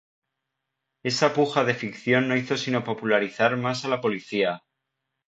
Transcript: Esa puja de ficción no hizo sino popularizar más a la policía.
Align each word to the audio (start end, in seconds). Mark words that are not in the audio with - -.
Esa 1.03 1.31
puja 1.35 1.63
de 1.63 1.75
ficción 1.75 2.27
no 2.27 2.35
hizo 2.35 2.57
sino 2.57 2.83
popularizar 2.83 3.55
más 3.57 3.85
a 3.85 3.87
la 3.87 4.01
policía. 4.01 4.63